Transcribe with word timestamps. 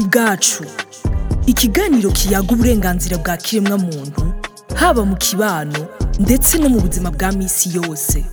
ku 0.00 0.06
bwacu 0.08 0.64
ikiganiro 1.46 2.10
kiyaga 2.10 2.52
uburenganzira 2.54 3.18
bwa 3.18 3.36
kiremwamuntu 3.36 4.32
haba 4.74 5.04
mu 5.04 5.16
kibano 5.16 5.84
ndetse 6.20 6.58
no 6.58 6.68
mu 6.68 6.80
buzima 6.80 7.10
bwa 7.10 7.32
minsi 7.32 7.68
yose 7.76 8.24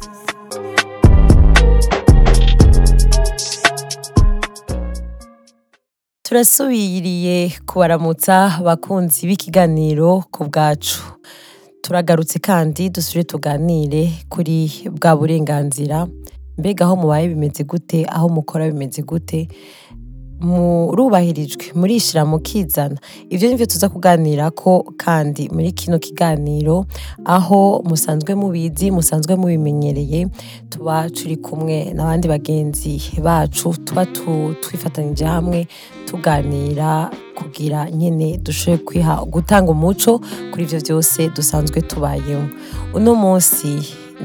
turasubiriye 6.23 7.51
kubaramutsa 7.67 8.57
abakunzi 8.63 9.27
b'ikiganiro 9.27 10.23
ku 10.31 10.43
bwacu 10.47 11.03
turagarutse 11.83 12.39
kandi 12.39 12.87
dusubire 12.89 13.23
tuganire 13.27 14.03
kuri 14.31 14.87
bwa 14.87 15.11
burenganzira 15.19 16.07
mbega 16.57 16.85
aho 16.87 16.95
mubaye 16.95 17.27
bimeze 17.27 17.63
gute 17.67 18.05
aho 18.07 18.29
mukora 18.31 18.71
bimeze 18.71 19.01
gute 19.03 19.47
murubahirijwe 20.39 21.65
murishira 21.75 22.25
mukizana 22.25 22.99
ibyo 23.29 23.49
ni 23.49 23.55
byo 23.55 23.65
tuza 23.65 23.89
ko 23.89 23.99
kandi 24.97 25.49
muri 25.49 25.71
kino 25.71 25.99
kiganiro 25.99 26.85
aho 27.25 27.81
musanzwe 27.85 28.35
mubizi 28.35 28.91
musanzwe 28.91 29.35
mubimenyereye 29.35 30.27
tuba 30.69 31.09
turi 31.09 31.37
kumwe 31.37 31.93
n'abandi 31.95 32.27
bagenzi 32.27 32.99
bacu 33.23 33.73
tuba 33.85 34.05
twifatanyije 34.61 35.25
hamwe 35.25 35.67
tuganira 36.05 37.09
kugira 37.35 37.89
nyine 37.91 38.37
dushoboye 38.37 38.77
kwiha 38.85 39.25
gutanga 39.25 39.71
umuco 39.71 40.21
kuri 40.51 40.63
ibyo 40.63 40.79
byose 40.83 41.29
dusanzwe 41.29 41.81
tubayemo 41.81 42.49
uno 42.93 43.15
munsi 43.15 43.73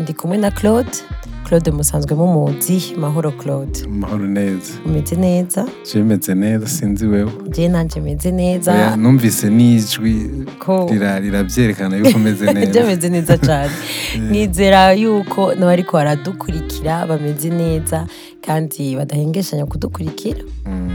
ndi 0.01 0.13
kumwe 0.15 0.37
na 0.39 0.51
claude 0.51 0.97
claude 1.45 1.71
musanzwe 1.71 2.15
mumuzi 2.17 2.95
mahoro 2.97 3.33
claude 3.33 3.87
mahoro 3.89 4.27
neza 4.27 4.73
umeze 4.87 5.17
neza 5.17 5.67
je 5.93 6.03
meze 6.03 6.35
neza 6.35 6.67
sinzi 6.69 7.07
wewe 7.07 7.33
je 7.57 7.69
nanje 7.69 8.01
meze 8.01 8.31
neza 8.33 8.97
numvise 8.97 9.51
n'ijwi 9.51 10.31
rirabyerekana 11.21 11.97
yuko 11.97 12.19
meze 12.19 12.53
neza 12.53 12.71
je 12.73 12.83
meze 12.83 13.09
neza 13.09 13.37
cyane 13.39 13.71
nizera 14.31 14.93
yuko 14.93 15.55
n'abari 15.55 15.83
ko 15.83 15.93
baradukurikira 15.97 17.07
bameze 17.07 17.51
neza 17.51 18.07
kandi 18.47 18.97
badahengeshanya 18.97 19.67
kudukurikira 19.67 20.41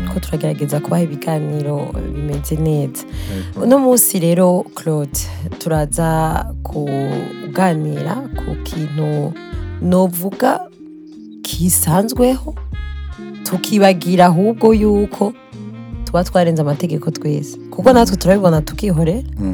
kuko 0.07 0.15
mm. 0.15 0.19
turagerageza 0.21 0.79
kubaha 0.79 1.03
ibiganiro 1.03 1.93
bimeze 2.15 2.55
neza 2.55 3.03
uno 3.63 3.79
munsi 3.79 4.19
rero 4.19 4.65
claude 4.75 5.19
turaza 5.59 6.45
kuganira 6.63 8.15
ku 8.39 8.55
kintu 8.63 9.31
novuga 9.81 10.67
kisanzweho 11.43 12.55
tukibagira 13.43 14.25
ahubwo 14.25 14.73
yuko 14.73 15.33
tuba 16.05 16.23
twarenze 16.23 16.61
amategeko 16.61 17.11
twese 17.11 17.57
kuko 17.71 17.93
natwe 17.93 18.17
turabibona 18.17 18.61
tukihorera 18.61 19.23
mm. 19.39 19.53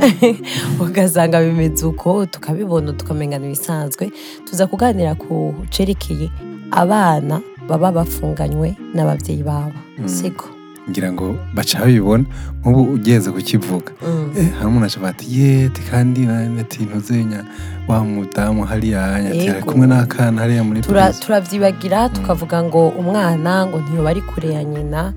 ugasanga 0.83 1.41
bimeze 1.41 1.85
uko 1.85 2.25
tukabibona 2.25 2.93
tukamengana 2.93 3.45
ibisanzwe 3.47 4.11
tuza 4.47 4.67
kuganira 4.67 5.13
ku 5.19 5.53
cerekeye 5.69 6.29
abana 6.71 7.41
baba 7.67 7.91
bafunganywe 7.91 8.75
n'ababyeyi 8.95 9.43
babo 9.43 9.79
mm. 9.99 10.07
siko 10.07 10.45
ngira 10.89 11.09
ngo 11.15 11.27
baca 11.55 11.75
babibona 11.79 12.25
nk'ubu 12.59 12.81
ugeze 12.95 13.27
kukivuga 13.35 13.91
mm. 14.03 14.27
eh, 14.39 14.49
hari 14.55 14.67
umuntu 14.69 14.85
ashobora 14.87 15.11
ati 15.15 15.25
yeti 15.39 15.81
kandi 15.89 16.27
ati 16.61 16.77
ntuzenya 16.87 17.39
wa 17.87 18.03
mudamu 18.03 18.61
hariya 18.67 18.99
ari 19.15 19.47
kumwe 19.67 19.85
n'akana 19.87 20.43
hariya 20.43 20.63
muri 20.67 20.79
turabyibagira 21.23 21.99
mm. 22.11 22.13
tukavuga 22.19 22.57
ngo 22.67 22.81
umwana 22.99 23.53
ngo 23.67 23.77
ntiyoba 23.83 24.09
ari 24.11 24.21
kure 24.29 24.49
ya 24.59 24.63
nyina 24.63 25.15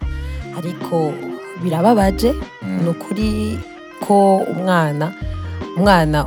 ariko 0.59 1.11
birababaje 1.63 2.31
mm. 2.63 2.87
ni 2.87 2.89
ukuri 2.95 3.29
ko 4.07 4.47
umwana 4.53 5.11
umwana 5.77 6.19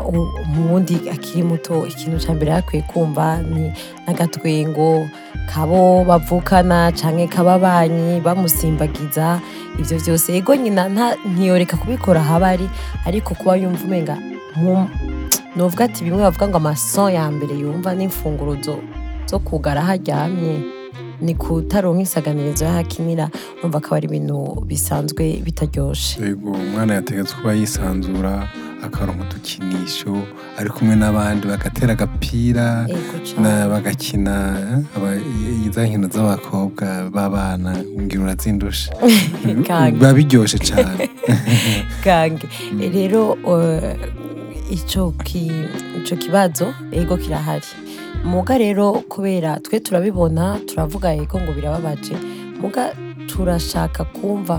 mu 0.51 0.61
wundi 0.67 0.95
akiri 1.13 1.41
muto 1.47 1.87
ikintu 1.89 2.17
cya 2.23 2.31
mbere 2.35 2.49
yakwiye 2.59 2.83
kumva 2.91 3.27
ni 3.49 3.63
n'agatwengo 4.03 5.07
kabo 5.55 6.05
bavukana 6.05 6.91
canke 6.93 7.27
kababanyi 7.27 8.21
bamusimbagiza 8.21 9.41
ivyo 9.81 9.97
vyose 10.05 10.29
ego 10.37 10.53
nyina 10.55 10.85
nta 10.93 11.17
ntiyoreka 11.33 11.73
kubikora 11.77 12.21
haba 12.21 12.47
ari 12.53 12.69
ariko 13.05 13.33
kuba 13.35 13.55
yumva 13.57 13.81
umenga 13.83 14.15
novuga 15.57 15.85
ati 15.89 16.03
bimwe 16.05 16.21
bavuga 16.21 16.45
ngo 16.53 16.57
amason 16.61 17.09
ya 17.13 17.25
mbere 17.33 17.57
yumva 17.57 17.89
n'imfunguro 17.97 18.53
zo 19.25 19.37
kugara 19.41 19.81
aho 19.81 20.53
ni 21.21 21.33
kutaronka 21.35 21.99
insaganirizo 22.05 22.65
y'aho 22.69 22.79
akinira 22.85 23.25
akaba 23.65 23.97
ari 23.97 24.05
ibintu 24.07 24.37
bisanzwe 24.69 25.41
bitaryoshe 25.45 26.21
umwana 26.45 26.93
yategetse 27.01 27.33
kuba 27.35 27.53
yisanzura 27.57 28.45
akaronka 28.83 29.23
udukinisho 29.29 30.13
ari 30.59 30.69
kumwe 30.75 30.93
n'abandi 30.99 31.43
bagatera 31.51 31.91
agapira 31.93 32.67
bagakina 33.71 34.35
eh, 34.95 35.65
iza 35.67 35.81
nkino 35.87 36.07
z'abakobwa 36.13 36.85
b'abana 37.13 37.71
ngira 38.03 38.21
urazindusha 38.23 38.89
mm-hmm. 38.95 39.99
biba 39.99 40.09
biryoshye 40.17 40.59
cyane 40.69 41.03
gange 42.05 42.45
mm. 42.71 42.79
rero 42.95 43.21
icyo 44.75 45.01
kibazo 46.23 46.67
ego 46.95 47.13
kirahari 47.23 47.69
muga 48.31 48.53
rero 48.61 48.87
kubera 49.11 49.51
twe 49.65 49.75
turabibona 49.83 50.43
turavuga 50.67 51.07
yego 51.17 51.35
ngo 51.41 51.51
birababaje 51.57 52.15
muga 52.61 52.83
turashaka 53.29 54.01
kumva 54.15 54.57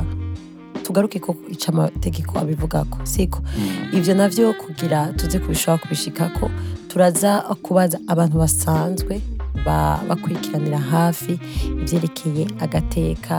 tugaruke 0.91 1.21
ko 1.21 1.35
ica 1.51 1.69
amategeko 1.73 2.33
abivuga 2.43 2.79
ko 2.91 2.99
siko 3.07 3.39
mm. 3.41 3.95
ibyo 3.97 4.13
nabyo 4.19 4.51
kugira 4.63 5.13
tuze 5.19 5.39
kubishobora 5.39 5.79
kubishika 5.83 6.29
ko 6.35 6.51
turaza 6.91 7.33
kubaza 7.63 7.99
abantu 8.13 8.37
basanzwe 8.43 9.15
bakurikiranira 10.09 10.79
hafi 10.83 11.33
ibyerekeye 11.83 12.43
agateka 12.65 13.37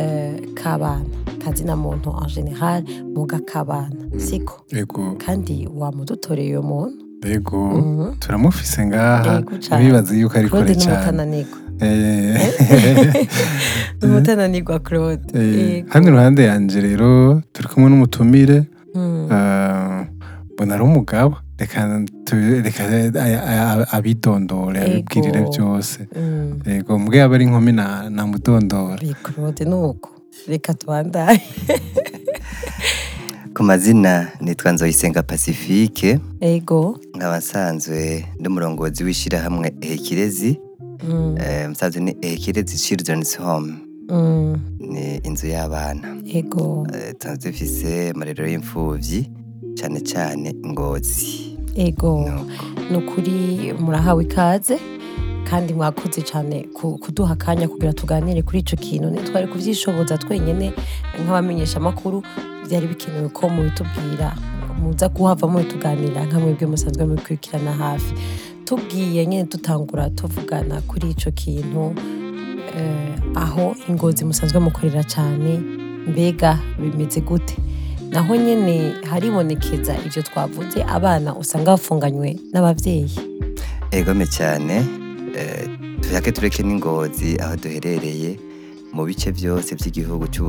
eh, 0.00 0.34
k'abana 0.58 1.10
kazina 1.44 1.74
muntu 1.84 2.08
en 2.22 2.28
general 2.34 2.80
muga 3.14 3.38
k'abana 3.50 3.98
mm. 4.02 4.20
siko 4.20 4.62
kandi 5.24 5.66
wamudutoreye 5.78 6.50
uyo 6.54 6.62
muntu 6.62 6.98
yego 7.30 7.58
mm-hmm. 7.66 8.14
turamufise 8.22 8.86
ngaha 8.86 9.32
ntibibaze 9.42 10.14
yuko 10.20 10.34
ari 10.38 10.48
kure 10.50 10.74
cyane 10.74 11.46
umutananirwa 14.02 14.78
claude 14.80 15.30
hano 15.88 16.08
iruhande 16.08 16.42
yanjye 16.50 16.78
rero 16.80 17.42
turi 17.52 17.68
kumwe 17.68 17.88
n'umutumire 17.90 18.58
mbona 20.54 20.70
ari 20.76 20.82
umugabo 20.82 21.34
reka 22.62 22.82
abidondore 23.96 24.80
abibwirire 24.84 25.40
byose 25.50 25.98
yego 26.66 26.92
mbwe 27.02 27.18
aba 27.22 27.34
ari 27.36 27.44
inkumi 27.46 27.72
namudondora 28.14 28.98
claude 29.22 29.62
ni 29.64 29.74
uko 29.90 30.08
reka 30.48 30.74
tubandaye 30.74 31.40
ku 33.54 33.60
mazina 33.62 34.12
nitwa 34.40 34.72
nzoyisenga 34.72 35.22
pacifique 35.22 36.10
yego 36.40 36.80
nkaba 37.16 37.38
nsanzwe 37.42 38.00
n'umurongozi 38.42 39.00
w'ishyirahamwe 39.06 39.68
hekirezi 39.88 40.50
mm. 41.02 41.38
Eh, 41.40 41.68
ni 41.68 41.74
za 41.74 41.90
eh, 42.22 42.64
children's 42.76 43.34
home 43.36 43.74
mm. 44.10 44.56
ni 44.78 45.16
inzu 45.24 45.46
y'abana 45.46 46.16
yego 46.24 46.62
uh, 46.80 46.88
eh, 46.94 47.38
dufise 47.44 48.10
amarero 48.10 48.48
y'imfubyi 48.48 49.28
cyane 49.74 50.00
cyane 50.00 50.52
ngozi 50.66 51.56
yego 51.74 52.30
ni 52.90 52.96
ukuri 52.96 53.72
murahawe 53.80 54.24
ikaze 54.24 54.78
kandi 55.50 55.74
mwakoze 55.74 56.22
cyane 56.22 56.68
kuduha 57.00 57.32
akanya 57.32 57.68
kugira 57.68 57.92
tuganire 57.92 58.42
kuri 58.42 58.58
icyo 58.58 58.76
kintu 58.78 59.10
ntitwari 59.10 59.46
kubyishoboza 59.46 60.18
twenyine 60.18 60.72
nk'abamenyeshamakuru 61.24 62.22
byari 62.68 62.86
bikenewe 62.86 63.28
ko 63.28 63.48
mubitubwira 63.48 64.32
muza 64.80 65.08
kuhavamo 65.08 65.52
muri 65.52 65.64
tuganira 65.70 66.26
nka 66.26 66.40
mwebwe 66.40 66.66
musanzwe 66.66 67.04
mubikurikirana 67.06 67.72
hafi 67.72 68.14
yatubwiye 68.76 69.26
nyine 69.26 69.44
dutangura 69.44 70.10
tuvugana 70.10 70.80
kuri 70.88 71.10
icyo 71.10 71.30
kintu 71.32 71.92
eh, 72.76 73.12
aho 73.44 73.76
ingozi 73.88 74.24
musanzwe 74.24 74.58
mukorera 74.64 75.04
cyane 75.04 75.60
mbega 76.08 76.56
bimeze 76.80 77.20
gute 77.20 77.56
naho 78.10 78.32
nyine 78.36 78.92
haribonekeza 79.10 79.92
ibyo 80.06 80.22
twavuze 80.28 80.80
abana 80.94 81.34
usanga 81.36 81.70
bafunganywe 81.76 82.30
n'ababyeyi 82.52 83.10
egome 83.92 84.26
cyane 84.36 84.74
eh, 85.40 85.68
tureke 86.00 86.32
tureke 86.32 86.60
n'ingozi 86.64 87.36
aho 87.44 87.54
duherereye 87.60 88.32
mu 88.94 89.02
bice 89.08 89.28
byose 89.36 89.74
by'igihugu 89.76 90.24
cy'u 90.32 90.44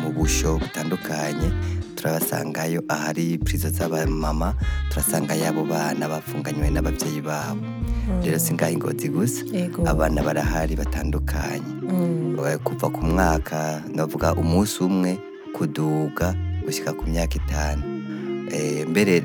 mu 0.00 0.08
busho 0.16 0.56
butandukanye 0.60 1.48
turabasangayo 1.96 2.84
ahari 2.92 3.40
purizo 3.40 3.72
z'abamama 3.72 4.52
turasangayo 4.92 5.48
abo 5.48 5.64
bana 5.64 6.04
bafunganywe 6.08 6.68
n'ababyeyi 6.68 7.24
babo 7.24 7.56
mm. 7.58 8.20
rero 8.20 8.36
si 8.38 8.52
ngaho 8.52 8.70
ingozi 8.76 9.08
gusa 9.08 9.40
abana 9.88 10.20
barahari 10.20 10.76
batandukanye 10.76 11.72
mm. 11.88 12.36
eh, 12.36 12.60
kuva 12.60 12.92
ku 12.92 13.00
mwaka 13.00 13.80
ndavuga 13.88 14.36
umunsi 14.36 14.84
umwe 14.84 15.16
kuduga 15.56 16.36
gushyika 16.68 16.92
ku 16.92 17.08
myaka 17.08 17.40
itanu 17.40 17.82
eh, 18.52 18.84
mbere 18.84 19.24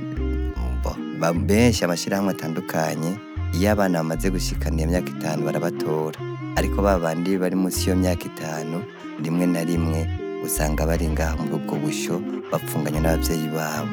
benshi 1.22 1.86
amashyirahamwe 1.86 2.34
atandukanye 2.34 3.12
iyo 3.54 3.68
abana 3.76 4.00
bamaze 4.02 4.26
gushyikana 4.34 4.80
iyo 4.82 4.88
myaka 4.96 5.12
itanu 5.14 5.44
barabatora 5.46 6.18
ariko 6.58 6.82
ba 6.82 6.98
bandi 6.98 7.36
bari 7.38 7.54
munsi 7.54 7.78
y'iyo 7.86 7.96
myaka 8.00 8.26
itanu 8.32 8.80
rimwe 9.22 9.46
na 9.46 9.62
rimwe 9.62 10.02
usanga 10.44 10.84
bari 10.90 11.08
ngaha 11.14 11.34
muri 11.38 11.54
ubwo 11.58 11.74
bushyo 11.86 12.16
bapfunganye 12.52 13.00
n'ababyeyi 13.02 13.46
babo 13.56 13.86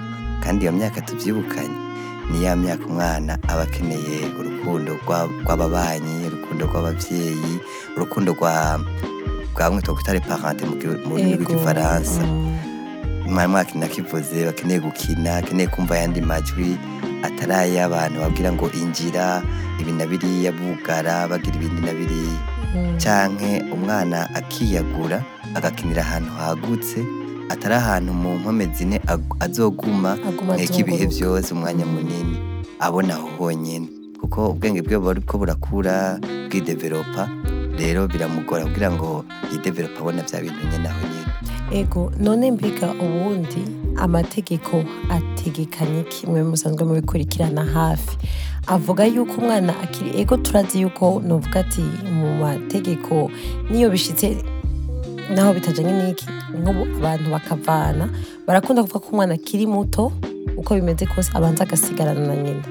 kandi 0.42 0.60
iyo 0.64 0.72
myaka 0.78 0.98
tubyibukanye 1.06 1.76
ni 2.32 2.38
ya 2.44 2.52
myaka 2.62 2.84
umwana 2.88 3.32
aba 3.52 3.62
akeneye 3.68 4.16
urukundo 4.40 4.90
rw'ababanyi 5.04 6.14
urukundo 6.28 6.62
rw'ababyeyi 6.68 7.52
urukundo 8.00 8.30
rwa 8.36 8.56
bwamwe 9.54 9.80
twakutare 9.84 10.20
parente 10.28 10.62
mu 10.68 10.74
rurimi 10.80 11.34
rw'igifaransa 11.36 12.22
umwana 13.28 13.46
mm. 13.48 13.52
mwaka 13.52 13.72
nakivuze 13.80 14.36
bakeneye 14.48 14.80
gukina 14.86 15.30
akeneye 15.40 15.68
kumva 15.72 15.92
ayandi 16.00 16.20
majwi 16.30 16.68
atari 17.28 17.76
abantu 17.76 18.16
babwira 18.24 18.50
ngo 18.56 18.66
injira 18.80 19.44
ibi 19.80 19.92
na 19.92 20.04
biriya 20.08 20.50
bugara 20.56 21.28
bagira 21.28 21.56
ibindi 21.60 21.80
na 21.86 21.92
biriya 21.98 22.40
mm. 22.72 22.96
cyane 23.02 23.68
umwana 23.74 24.24
akiyagura 24.38 25.20
agakinira 25.54 26.02
ahantu 26.02 26.30
hagutse 26.38 27.04
atari 27.48 27.74
ahantu 27.74 28.12
mu 28.12 28.38
nkome 28.38 28.66
zine 28.76 29.00
azoguma 29.40 30.16
nkeka 30.54 30.78
ibihe 30.80 31.06
byose 31.06 31.54
umwanya 31.54 31.86
munini 31.86 32.36
abona 32.80 33.14
aho 33.14 33.28
honyine 33.38 33.88
kuko 34.20 34.50
ubwenge 34.52 34.82
bwe 34.82 34.98
buba 34.98 35.10
ariko 35.12 35.38
burakura 35.38 36.18
bwideveropa 36.48 37.22
rero 37.78 38.08
biramugora 38.08 38.64
kugira 38.68 38.92
ngo 38.92 39.24
yideveropa 39.52 39.98
abona 40.00 40.22
bya 40.22 40.38
bintu 40.42 40.62
nyine 40.72 40.88
aho 40.88 41.02
nyine 41.12 41.30
ego 41.80 42.12
none 42.20 42.50
mbiga 42.50 42.88
ubundi 43.04 43.62
amategeko 43.96 44.84
ategekanye 45.10 46.02
kimwe 46.02 46.42
musanzwe 46.42 46.84
mubikurikirana 46.84 47.64
hafi 47.64 48.16
avuga 48.66 49.04
yuko 49.06 49.34
umwana 49.40 49.72
akiri 49.82 50.10
ego 50.20 50.36
turazi 50.36 50.80
yuko 50.80 51.22
nuvuga 51.26 51.60
ati 51.60 51.84
mu 52.16 52.28
mategeko 52.44 53.30
niyo 53.70 53.90
bishitse 53.90 54.36
naho 55.34 55.52
bitajyanye 55.54 55.92
n'iki 55.92 56.26
nk'ubu 56.60 56.82
abantu 56.98 57.26
bakavana 57.36 58.04
barakunda 58.46 58.80
kuvuga 58.82 59.02
ko 59.04 59.08
umwana 59.12 59.32
akiri 59.38 59.64
muto 59.74 60.02
uko 60.60 60.70
bimeze 60.76 61.04
kose 61.12 61.28
abanza 61.36 61.62
agasigarana 61.64 62.22
na 62.32 62.36
nyina 62.42 62.64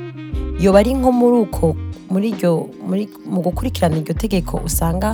yoba 0.63 0.77
bari 0.81 0.91
nko 0.97 1.09
muri 1.19 1.35
uko 1.45 1.65
muri 2.11 2.25
iryo 2.33 2.51
mu 3.33 3.39
gukurikirana 3.45 3.95
iryo 4.01 4.13
tegeko 4.21 4.53
usanga 4.67 5.09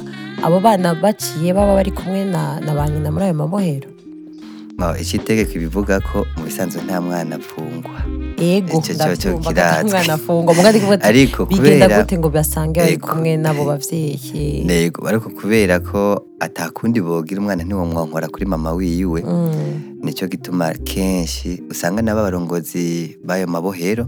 abo 0.45 0.57
bana 0.65 0.89
baciye 1.03 1.51
baba 1.57 1.75
bari 1.79 1.91
kumwe 1.97 2.19
na 2.33 2.41
ba 2.77 2.83
nyina 2.91 3.11
muri 3.13 3.23
ayo 3.27 3.35
mabohero 3.43 3.87
iki 4.99 5.17
tegeko 5.21 5.53
bivuga 5.59 5.99
ko 6.01 6.25
mu 6.37 6.43
bisanzwe 6.45 6.81
nta 6.85 6.99
mwana 7.01 7.35
apfungwa 7.35 8.03
yego 8.39 8.83
ndatumva 8.95 9.49
nta 9.83 9.83
mwana 9.87 10.13
afungwa 10.13 10.53
ariko 11.09 11.45
kubera 11.45 11.87
gute 12.01 12.17
ngo 12.17 12.29
basange 12.29 12.79
bari 12.81 12.97
kumwe 12.97 13.37
n'abo 13.37 13.63
babyeyi 13.63 14.65
yego 14.67 15.07
ariko 15.07 15.29
kubera 15.29 15.79
ko 15.79 16.25
atakundi 16.39 16.99
bogira 16.99 17.39
umwana 17.39 17.63
ntiwamwankora 17.63 18.27
kuri 18.27 18.45
mama 18.45 18.73
wiyiwe 18.75 19.21
mm. 19.23 20.03
nicyo 20.03 20.27
gituma 20.27 20.73
kenshi 20.83 21.63
usanga 21.71 22.01
n'abarongozi 22.03 23.15
b'ayo 23.23 23.47
mabohero 23.47 24.07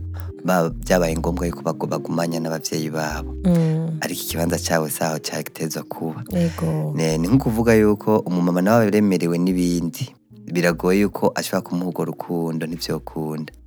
byabaye 0.83 1.15
ngombwa 1.17 1.47
yuko 1.47 1.63
bagumanya 1.87 2.39
n'ababyeyi 2.43 2.89
babo 2.91 3.31
mm. 3.47 4.03
ariko 4.03 4.21
ikibanza 4.21 4.57
cyabo 4.59 4.89
saho 4.89 5.15
cyatezwa 5.23 5.83
kuba 5.87 6.19
ni 6.99 7.15
nk'ukuvuga 7.23 7.71
yuko 7.79 8.19
umumama 8.27 8.59
nawe 8.61 8.83
aremerewe 8.91 9.37
n'ibindi 9.39 10.11
biragoye 10.51 10.99
yuko 10.99 11.31
ashobora 11.35 11.61
kumuha 11.61 11.89
urwo 11.89 12.03
rukundo 12.05 12.63
n'ibyo 12.67 12.99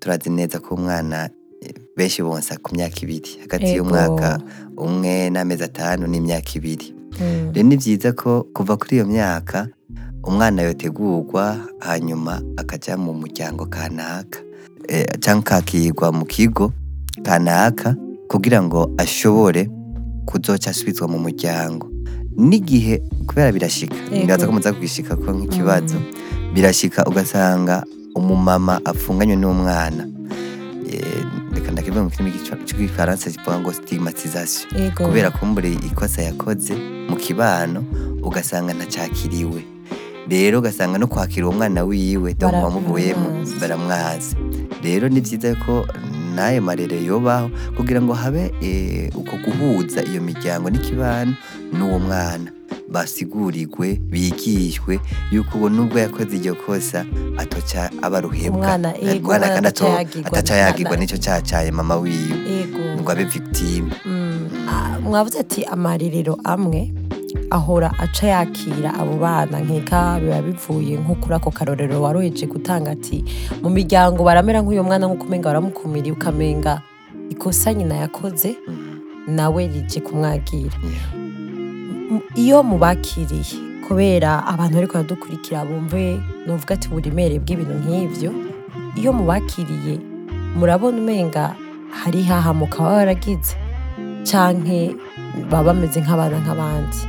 turazi 0.00 0.30
neza 0.30 0.58
ko 0.58 0.74
umwana 0.74 1.30
eh, 1.62 1.74
benshi 1.96 2.22
bonsa 2.22 2.58
ku 2.58 2.74
myaka 2.74 2.96
ibiri 3.06 3.46
hagati 3.46 3.76
y'umwaka 3.78 4.42
umwe 4.74 5.30
n'amezi 5.30 5.62
atanu 5.70 6.06
n'imyaka 6.10 6.50
ibiri 6.58 6.90
mm. 7.22 7.54
rero 7.54 7.66
ni 7.68 7.76
byiza 7.78 8.10
ko 8.18 8.42
kuva 8.50 8.74
kuri 8.76 8.98
iyo 8.98 9.06
myaka 9.06 9.70
umwana 10.26 10.66
yotegurwa 10.66 11.70
hanyuma 11.86 12.42
akajya 12.58 12.98
mu 12.98 13.14
muryango 13.14 13.66
kanaka 13.70 14.42
eh, 14.90 15.06
cyangwa 15.22 15.62
akakirwa 15.62 16.10
mu 16.18 16.24
kigo 16.26 16.72
kanaka 17.22 17.94
kugira 18.26 18.58
ngo 18.58 18.90
ashobore 18.98 19.70
kuzoca 20.26 20.70
asubizwa 20.74 21.06
mu 21.14 21.18
muryango 21.22 21.86
n'igihe 22.36 22.94
kubera 23.28 23.48
birashika 23.54 23.96
nibaza 24.10 24.44
ko 24.48 24.52
muza 24.52 24.74
kubishika 24.76 25.12
ko 25.22 25.28
nk'ikibazo 25.36 25.96
birashika 26.54 27.00
ugasanga 27.10 27.76
umumama 28.18 28.74
afunganywe 28.90 29.36
n'umwana 29.40 30.02
reka 31.54 31.68
ndakivuga 31.72 32.04
mu 32.04 32.10
kirimi 32.12 32.30
cy'igifaransa 32.66 33.24
kivuga 33.34 33.56
ngo 33.60 33.70
stigmatisation 33.78 34.66
kubera 34.98 35.30
kumbure 35.36 35.70
ikosa 35.88 36.20
yakoze 36.28 36.72
mu 37.08 37.16
kibano 37.22 37.80
ugasanga 38.28 38.70
ntacakiriwe 38.76 39.60
rero 40.28 40.58
ugasanga 40.58 40.98
no 40.98 41.06
kwakira 41.06 41.46
uwo 41.46 41.54
mwana 41.56 41.84
wiwe 41.84 42.34
dore 42.34 42.58
uwamuvuyemo 42.58 43.46
baramwahaza 43.60 44.36
rero 44.82 45.08
ni 45.08 45.20
byiza 45.22 45.54
ko 45.66 45.86
n'ayo 46.34 46.60
marere 46.62 46.98
yobaho 47.02 47.50
kugira 47.76 48.02
ngo 48.02 48.12
habe 48.12 48.50
eh, 48.62 49.10
uko 49.14 49.36
guhuza 49.46 50.02
iyo 50.02 50.18
miryango 50.22 50.70
n'ikibano 50.70 51.34
n'uwo 51.78 51.98
mwana 51.98 52.50
basigurirwe 52.90 54.02
bigishwe 54.10 54.98
yuko 55.30 55.58
ubu 55.58 55.68
nubwo 55.70 55.98
yakoze 55.98 56.36
iryo 56.36 56.54
kosa 56.54 57.06
atoca 57.38 57.90
aba 58.02 58.18
eh, 58.34 58.50
umwana 58.50 59.46
kandi 59.48 59.68
atacayagirwa 60.26 60.96
n'icyo 60.96 61.18
cyacaye 61.22 61.70
mama 61.70 61.96
wiwe 62.02 62.66
ngo 63.00 63.10
abe 63.12 63.24
victime 63.24 63.94
mm, 64.04 64.66
ah, 64.70 64.98
mwavuze 65.02 65.38
ati 65.38 65.62
amarerero 65.64 66.34
amwe 66.44 67.05
ahora 67.50 67.92
aca 67.98 68.26
yakira 68.26 68.90
abo 68.94 69.16
bana 69.16 69.56
nkeka 69.64 70.20
biba 70.20 70.42
bivuye 70.42 70.96
nko 71.02 71.14
kuri 71.20 71.34
ako 71.34 71.50
karorero 71.50 71.96
waroheje 72.02 72.46
gutanga 72.46 72.90
ati 72.96 73.24
mu 73.62 73.68
miryango 73.70 74.24
baramera 74.26 74.58
nk'uyu 74.62 74.84
mwana 74.86 75.06
nk'uko 75.06 75.24
umenga 75.26 75.48
baramukumiriye 75.50 76.12
ukamenga 76.12 76.74
ikosa 77.30 77.74
nyina 77.74 77.94
yakoze 78.02 78.50
nawe 79.26 79.62
rije 79.66 80.00
kumwagira 80.00 80.76
iyo 82.34 82.62
mubakiriye 82.62 83.80
kubera 83.88 84.44
abantu 84.46 84.78
ariko 84.78 84.92
baradukurikira 84.94 85.64
bumve 85.64 86.18
nuvuga 86.46 86.74
ati 86.74 86.86
uburemere 86.90 87.34
bw'ibintu 87.42 87.74
nk'ibyo 87.82 88.30
iyo 88.98 89.10
mubakiriye 89.16 89.94
murabona 90.58 90.98
umenga 91.02 91.54
hari 92.00 92.22
hahamuka 92.22 92.82
baba 92.82 92.98
baragize 93.06 93.52
cyangwa 94.26 94.90
baba 95.50 95.70
bameze 95.70 95.98
nk'abana 96.02 96.36
nk'abandi 96.42 97.00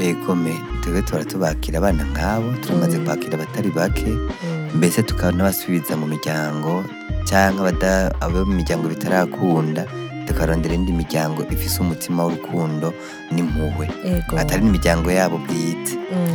egome 0.00 0.54
twebwe 0.82 1.02
tuhora 1.02 1.24
tubakira 1.24 1.78
abana 1.78 2.02
nk'abo 2.10 2.48
turamaze 2.62 2.98
mm. 2.98 3.04
kwakira 3.04 3.34
abatari 3.36 3.70
bake 3.70 4.10
mm. 4.10 4.76
mbese 4.76 5.02
tukanabasubiza 5.06 5.94
mu 6.00 6.06
miryango 6.06 6.82
cyangwa 7.28 7.70
abo 8.20 8.42
mu 8.48 8.52
miryango 8.58 8.86
bitarakunda 8.90 9.86
tukarondera 10.26 10.74
indi 10.74 10.92
miryango 10.92 11.40
ifise 11.54 11.76
umutima 11.82 12.18
w'urukundo 12.24 12.88
n'impuhwe 13.34 13.86
atari 14.42 14.62
n'imiryango 14.64 15.08
yabo 15.18 15.36
bwite 15.44 15.92
mm. 15.94 16.26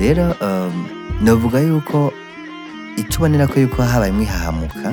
rero 0.00 0.24
um, 0.42 0.74
navuga 1.24 1.58
yuko 1.68 1.98
icubonera 3.00 3.44
ko 3.52 3.56
yuko 3.62 3.78
habaye 3.82 4.10
umwihahamuka 4.12 4.88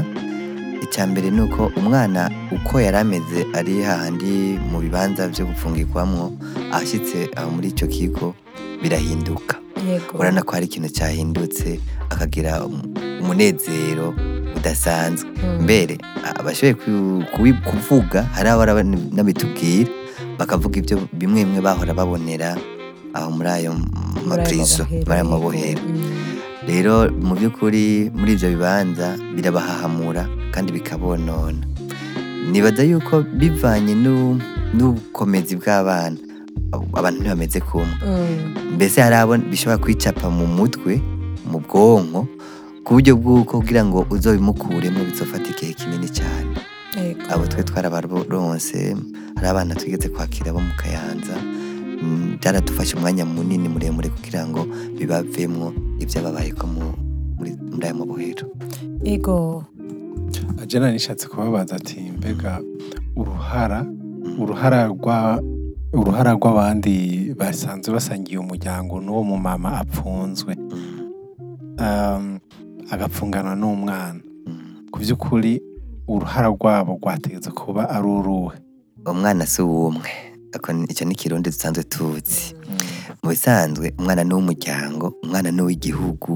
icya 0.91 1.07
mbere 1.07 1.31
ni 1.31 1.39
uko 1.47 1.71
umwana 1.79 2.27
uko 2.51 2.79
yari 2.83 2.97
ameze 2.99 3.39
ari 3.55 3.79
hahandi 3.83 4.59
mu 4.71 4.83
bibanza 4.83 5.31
byo 5.31 5.47
gupfungirwamo 5.47 6.35
ashyitse 6.75 7.31
muri 7.55 7.67
icyo 7.71 7.87
kigo 7.87 8.35
birahinduka 8.83 9.55
urabona 10.19 10.43
ko 10.43 10.51
hari 10.51 10.67
ikintu 10.67 10.91
cyahindutse 10.91 11.79
akagira 12.11 12.67
umunezero 13.23 14.11
udasanzwe 14.59 15.31
hmm. 15.39 15.63
mbere 15.63 15.95
abashoboye 16.39 16.75
kuvuga 17.63 18.27
hari 18.35 18.51
abara 18.51 18.83
n'abitubwira 18.83 19.87
bakavuga 20.35 20.75
ibyo 20.83 20.99
bimwe 21.15 21.47
bimwe 21.47 21.59
bahora 21.63 21.95
babonera 21.95 22.51
aho 23.15 23.27
muri 23.31 23.49
ayo 23.55 23.71
mapurizo 24.27 24.83
bari 25.07 25.23
amabohero 25.23 25.79
rero 26.67 27.07
mu 27.15 27.31
by'ukuri 27.39 28.11
muri 28.11 28.31
ibyo 28.35 28.47
bibanza 28.51 29.15
birabahahamura 29.35 30.23
kandi 30.51 30.71
bikabonona 30.75 31.55
nibaza 32.51 32.83
yuko 32.83 33.21
bivanye 33.39 33.93
n'ubukomezi 34.75 35.55
bw'abana 35.55 36.17
abantu 36.99 37.17
ntibameze 37.23 37.59
kumwe 37.67 37.95
mm. 38.07 38.75
mbese 38.75 38.97
hari 39.01 39.15
abo 39.15 39.33
bishobora 39.51 39.81
kwicapa 39.83 40.27
mu 40.37 40.45
mutwe 40.57 40.93
mu 41.49 41.57
bwonko 41.63 42.21
ku 42.85 42.89
buryo 42.95 43.13
bw'uko 43.21 43.53
kugira 43.61 43.81
ngo 43.87 43.97
uzobimukuremo 44.13 44.99
bizofata 45.07 45.47
igihe 45.53 45.71
kinini 45.79 46.07
cyane 46.17 46.55
abo 47.31 47.43
twe 47.51 47.61
twarabaronse 47.67 48.77
hari 49.37 49.47
abana 49.49 49.73
twigeze 49.79 50.07
kwakira 50.13 50.49
bo 50.55 50.59
mu 50.67 50.73
kayanza 50.79 51.35
mm, 52.03 52.37
byaradufashe 52.41 52.93
umwanya 52.97 53.23
munini 53.25 53.67
muremure 53.71 54.09
kugira 54.15 54.41
ngo 54.49 54.61
bibavemo 54.97 55.67
ibyo 56.03 56.17
babayeko 56.25 56.63
muri 57.37 57.51
aya 57.85 57.93
mabohero 57.97 58.43
ajena 60.61 60.91
nishatse 60.91 61.27
kubabaza 61.27 61.75
ati 61.75 61.99
mbega 61.99 62.61
uruhara 63.15 63.85
uruhara 64.39 64.87
rwa 64.87 65.43
uruhara 65.93 66.31
rw'abandi 66.31 67.35
basanzwe 67.37 67.93
basangiye 67.93 68.37
umuryango 68.37 68.93
n'uwo 69.03 69.23
mumama 69.29 69.69
apfunzwe 69.81 70.51
ehm, 71.83 72.27
agapfungana 72.93 73.51
n'umwana 73.59 74.19
ku 74.91 74.97
by'ukuri 75.01 75.53
uruhara 76.13 76.47
rwabo 76.55 76.91
rwategetse 77.01 77.49
kuba 77.59 77.81
ari 77.95 78.07
uruhe 78.17 78.57
umwana 79.11 79.45
si 79.45 79.61
uw'umwe 79.61 80.11
icyo 80.91 81.03
ni 81.05 81.13
ikirundi 81.15 81.49
dusanzwe 81.49 81.83
tuzi 81.83 82.55
mm. 82.55 82.77
mu 83.23 83.27
bisanzwe 83.29 83.85
umwana 83.99 84.23
ni 84.23 84.33
uw'umuryango 84.33 85.05
umwana 85.23 85.49
ni 85.51 85.61
uw'igihugu 85.61 86.33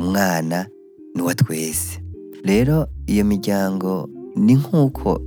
umwana 0.00 0.66
ni 1.14 1.22
uwa 1.22 1.34
twese 1.34 2.00
rero 2.44 2.86
iyo 3.06 3.24
miryango 3.24 4.08
ni 4.36 4.54
nk'uko 4.54 5.18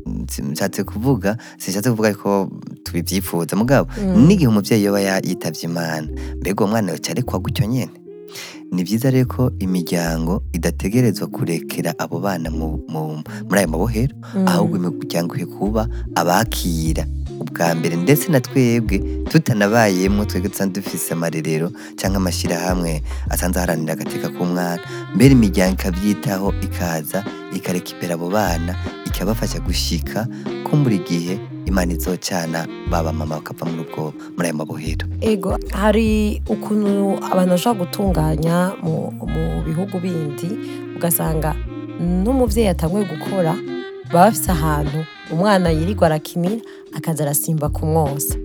nshatse 0.51 0.83
kuvuga 0.87 1.35
sishatse 1.59 1.89
kuvuga 1.91 2.13
ko 2.15 2.47
tubibyifuza 2.85 3.55
mugabo 3.59 3.89
mm. 3.99 4.15
n'igihe 4.27 4.47
umubyeyi 4.47 4.85
yaba 4.87 4.99
yitabye 5.19 5.67
imana 5.67 6.07
mbega 6.39 6.63
uwo 6.63 6.69
mwana 6.71 6.91
yocarekwa 6.91 7.39
gutyo 7.43 7.65
nyene 7.65 7.91
ni 8.71 8.83
byiza 8.87 9.07
ariko 9.11 9.51
imiryango 9.59 10.43
idategerezwa 10.55 11.27
kurekera 11.27 11.91
abo 11.99 12.19
bana 12.23 12.47
muri 12.51 13.57
ayo 13.59 13.67
mabohero 13.67 14.15
mm. 14.35 14.47
ahubwo 14.47 14.75
imiryango 14.79 15.35
ikwiye 15.35 15.47
kuba 15.59 15.83
abakira 16.15 17.03
ubwa 17.41 17.67
mbere 17.77 17.95
ndetse 18.03 18.25
na 18.33 18.39
twebwe 18.45 18.95
tutanabayemo 19.31 20.21
twebwe 20.29 20.49
dusanzwe 20.51 20.75
dufise 20.83 21.09
amarerero 21.17 21.67
cyangwa 21.99 22.17
amashyirahamwe 22.21 22.91
asanze 23.33 23.57
aharanira 23.59 23.93
agateka 23.95 24.27
k'umwana 24.35 24.83
mbere 25.15 25.31
imiryango 25.37 25.73
ikabyitaho 25.77 26.47
ikaza 26.65 27.19
ikarekipera 27.57 28.13
abo 28.17 28.27
bana 28.37 28.71
ikabafasha 29.09 29.57
gushyika 29.65 30.19
ko 30.65 30.71
buri 30.81 30.97
gihe 31.07 31.35
imana 31.69 31.91
izocana 31.97 32.59
baba 32.91 33.09
mama 33.13 33.35
bakava 33.41 33.65
muri 33.69 33.81
ubwo 33.89 34.03
muri 34.37 34.45
ayo 34.47 34.55
mabohero 34.61 35.03
ego 35.33 35.49
hari 35.81 36.37
ukuntu 36.53 37.17
abantu 37.31 37.51
bashobora 37.55 37.79
gutunganya 37.81 38.55
mu 38.83 38.95
bihugu 39.65 39.95
bindi 40.03 40.47
ugasanga 40.97 41.49
n'umubyeyi 42.21 42.69
atanguye 42.73 43.05
gukora 43.13 43.51
baba 44.13 44.29
bafite 44.29 44.49
ahantu 44.57 44.99
umwana 45.31 45.69
yirirwa 45.71 46.05
arakinira 46.07 46.59
akaza 46.97 47.23
arasimba 47.23 47.67
kumwosa 47.73 48.35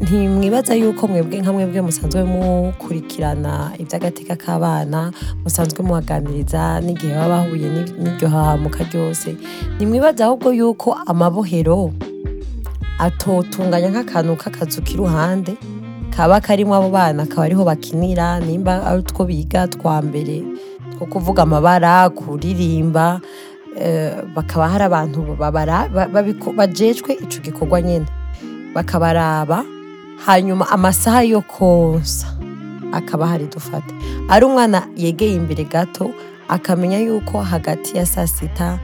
ntimwibaza 0.00 0.72
yuko 0.80 1.02
mwebwe 1.10 1.36
nka 1.42 1.52
mwebwe 1.54 1.80
musanzwe 1.86 2.22
mukurikirana 2.32 3.52
iby'agateka 3.82 4.34
k'abana 4.42 5.00
musanzwe 5.42 5.80
muhaganiriza 5.86 6.62
n'igihe 6.84 7.12
baba 7.18 7.28
bahuye 7.34 7.66
n'iryo 8.00 8.26
hahamuka 8.34 8.80
ryose 8.88 9.28
ntimwibaza 9.76 10.20
ahubwo 10.26 10.48
yuko 10.58 10.88
amabohero 11.10 11.76
atotunganya 13.06 13.88
nk'akantu 13.92 14.32
k'akazu 14.40 14.78
k'iruhande 14.86 15.52
kaba 16.14 16.36
karimo 16.46 16.72
abo 16.78 16.88
bana 16.96 17.20
akaba 17.26 17.42
ariho 17.46 17.62
bakinira 17.68 18.26
nimba 18.46 18.72
ari 18.88 18.98
utwo 19.02 19.22
biga 19.28 19.60
twa 19.74 19.96
mbere 20.06 20.36
two 20.96 21.04
kuvuga 21.12 21.40
amabara 21.44 21.92
kuririmba 22.16 23.20
Eh, 23.78 24.22
bakaba 24.34 24.68
hari 24.72 24.84
abantu 24.88 25.36
bajejwe 26.56 27.12
ico 27.20 27.38
gikorwa 27.44 27.82
nyene 27.84 28.06
bakabaraba 28.74 29.64
hanyuma 30.26 30.64
amasaha 30.70 31.20
yo 31.22 31.42
konsa 31.44 32.24
akaba 32.96 33.26
hari 33.28 33.44
dufate 33.52 33.92
ari 34.32 34.44
umwana 34.48 34.88
yegeye 34.96 35.36
imbere 35.36 35.64
gato 35.68 36.08
akamenya 36.48 36.98
yuko 37.04 37.42
hagati 37.44 37.98
ya 38.00 38.06
saa 38.08 38.24
sita 38.26 38.80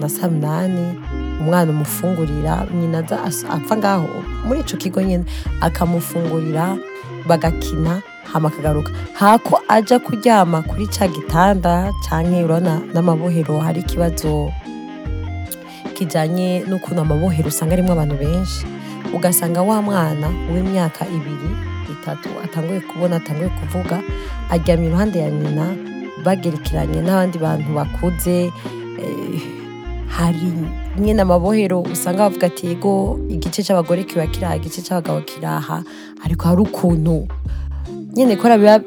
na 0.00 0.08
saa 0.08 0.32
munani 0.32 0.96
umwana 1.44 1.68
umufungurira 1.76 2.64
nyina 2.72 3.04
apfa 3.52 3.76
ngaho 3.76 4.08
muri 4.48 4.60
ico 4.64 4.76
kigo 4.80 5.02
nyine 5.04 5.24
akamufungurira 5.60 6.76
bagakina 7.28 8.00
hama 8.32 8.48
akagaruka 8.48 8.90
hako 9.14 9.60
ajya 9.68 9.98
kuryama 9.98 10.62
kuri 10.62 10.86
cya 10.86 11.08
gitanda 11.10 11.90
cyangwa 12.08 12.38
urabona 12.46 12.74
n'amabohero 12.94 13.58
hari 13.58 13.80
ikibazo 13.82 14.52
kijyanye 15.98 16.62
n'ukuntu 16.68 17.00
amabohero 17.02 17.48
usanga 17.50 17.72
arimo 17.74 17.90
abantu 17.92 18.14
benshi 18.22 18.62
ugasanga 19.14 19.60
wa 19.66 19.82
mwana 19.82 20.28
w'imyaka 20.52 21.02
ibiri 21.10 21.50
itatu 21.92 22.28
atanguye 22.44 22.80
kubona 22.88 23.16
atanguye 23.18 23.48
kuvuga 23.58 23.96
aryamye 24.52 24.86
iruhande 24.88 25.18
ya 25.26 25.30
nyina 25.30 25.66
bagerekeranye 26.24 26.98
n'abandi 27.02 27.36
bantu 27.44 27.68
bakuze 27.76 28.36
eh, 29.02 29.34
hari 30.16 30.46
nyine 31.00 31.14
n’amabohero 31.18 31.82
usanga 31.82 32.22
bavuga 32.30 32.46
ati 32.46 32.62
yego 32.70 32.94
igice 33.34 33.58
cy'abagore 33.66 34.04
kiba 34.06 34.26
kiri 34.30 34.44
aha 34.46 34.56
igice 34.60 34.78
cy'abagabo 34.86 35.18
kiri 35.28 35.46
ariko 36.24 36.42
hari 36.48 36.60
ukuntu 36.68 37.16
nyine 38.14 38.36
ko 38.36 38.48
biba 38.58 38.80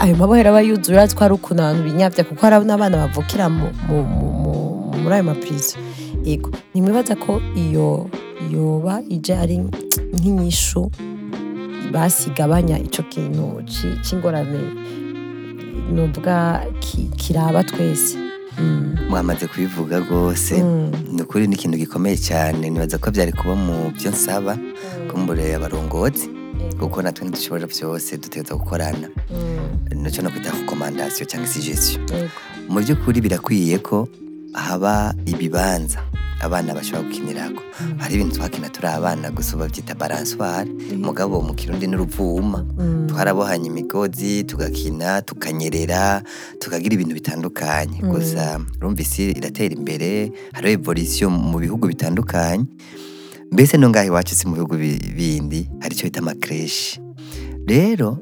ayo 0.00 0.16
mabohero 0.16 0.50
aba 0.50 0.60
yuzuye 0.62 0.96
uretse 0.98 1.14
ko 1.16 1.20
hari 1.24 1.34
ukuntu 1.38 1.62
abantu 1.62 1.84
binyabya 1.86 2.24
kuko 2.26 2.40
hari 2.46 2.64
n'abana 2.66 2.96
bavukira 3.02 3.46
muri 3.48 5.14
ayo 5.14 5.22
mapirizo 5.30 5.76
yego 6.26 6.50
ntimwibaza 6.74 7.14
ko 7.16 7.38
iyo 7.56 8.06
yoba 8.54 8.98
ije 9.08 9.32
ari 9.42 9.56
nk'inyishu 10.18 10.90
basigabanya 11.94 12.76
icyo 12.86 13.02
kintu 13.12 13.62
cy'ingorane 14.04 14.60
ni 15.94 16.00
ubwa 16.02 16.62
kiraba 17.20 17.62
twese 17.64 18.18
mm. 18.58 19.08
mwamaze 19.10 19.46
kubivuga 19.46 19.98
rwose 20.02 20.58
mm. 20.62 20.90
ni 21.14 21.22
ukuri 21.22 21.46
ni 21.48 21.54
ikintu 21.54 21.78
gikomeye 21.78 22.16
cyane 22.18 22.66
nibaza 22.70 22.98
ko 22.98 23.10
byari 23.14 23.30
kuba 23.32 23.54
mu 23.54 23.90
byo 23.96 24.10
nsaba 24.10 24.52
mm. 24.58 25.06
ko 25.08 25.12
mbureba 25.22 25.54
abarongozi 25.58 26.26
kuko 26.78 27.02
natwe 27.02 27.22
ntidushobora 27.26 27.66
byose 27.66 28.10
dutegereza 28.16 28.54
gukorana 28.54 29.10
mm. 29.30 29.98
nicyo 30.02 30.22
no 30.22 30.30
kwita 30.30 30.50
komandasiyo 30.70 31.26
cyangwa 31.26 31.50
sugesiyo 31.50 31.98
mu 32.70 32.78
by'ukuri 32.80 33.18
birakwiye 33.20 33.78
ko 33.82 34.06
haba 34.54 35.10
ibibanza 35.26 35.98
abana 36.38 36.70
bashobora 36.78 37.02
gukinira 37.02 37.42
gukinirako 37.50 37.62
mm. 37.82 37.98
hari 37.98 38.12
ibintu 38.14 38.32
twakina 38.38 38.68
turi 38.70 38.88
abana 38.94 39.26
gusa 39.34 39.58
babyita 39.58 39.98
baranswari 39.98 40.70
mm. 40.70 41.02
mugabo 41.02 41.42
mu 41.42 41.52
kirundi 41.58 41.90
n'uruvuma 41.90 42.62
twarabohanye 43.10 43.66
imigozi 43.74 44.46
tugakina 44.46 45.18
tukanyerera 45.26 46.22
tukagira 46.62 46.94
ibintu 46.94 47.18
bitandukanye 47.18 47.98
gusa 48.06 48.62
rumva 48.78 49.02
isi 49.02 49.34
iratera 49.34 49.74
imbere 49.74 50.30
hariho 50.54 50.72
evolisiyo 50.78 51.26
mu 51.50 51.58
bihugu 51.58 51.90
bitandukanye 51.90 52.70
mbese 53.52 53.76
no 53.76 53.88
ngaho 53.88 54.06
iwacu 54.06 54.34
si 54.36 54.46
mu 54.48 54.54
bihugu 54.60 54.76
bindi 55.16 55.70
hari 55.80 55.96
icyo 55.96 56.04
bita 56.12 56.20
amakereshi 56.20 57.00
rero 57.66 58.18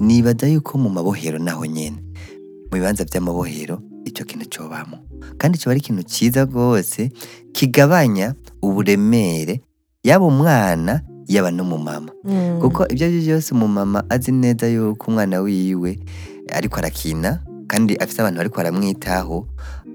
nibaza 0.00 0.48
yuko 0.48 0.78
mu 0.80 0.88
mabohero 0.88 1.36
naho 1.38 1.64
nyine 1.68 2.00
mu 2.68 2.72
bibanza 2.80 3.04
by'amabohero 3.04 3.76
icyo 4.08 4.24
kintu 4.24 4.48
cyobamo 4.48 4.96
kandi 5.36 5.58
kiba 5.60 5.70
ari 5.76 5.80
ikintu 5.84 6.02
cyiza 6.08 6.44
rwose 6.48 7.12
kigabanya 7.52 8.32
uburemere 8.64 9.60
yaba 10.04 10.24
umwana 10.24 11.04
yaba 11.28 11.52
n'umumama 11.52 12.08
hmm. 12.24 12.64
kuko 12.64 12.88
ibyo 12.88 13.04
ari 13.04 13.20
byo 13.20 13.24
byose 13.36 13.52
umumama 13.52 14.00
azi 14.08 14.32
neza 14.32 14.64
yuko 14.64 15.12
umwana 15.12 15.44
wiwe 15.44 16.00
ariko 16.56 16.80
arakina 16.80 17.44
kandi 17.68 18.00
afite 18.00 18.18
abantu 18.24 18.36
bari 18.40 18.50
baramwitaho 18.56 19.36